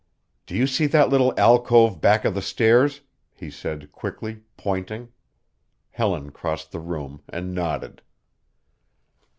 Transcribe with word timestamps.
"Do 0.47 0.55
you 0.55 0.65
see 0.65 0.87
that 0.87 1.09
little 1.09 1.31
alcove 1.39 2.01
back 2.01 2.25
of 2.25 2.33
the 2.33 2.41
stairs," 2.41 3.01
he 3.35 3.51
said 3.51 3.91
quickly, 3.91 4.41
pointing. 4.57 5.09
Helen 5.91 6.31
crossed 6.31 6.71
the 6.71 6.79
room 6.79 7.21
and 7.29 7.53
nodded. 7.53 8.01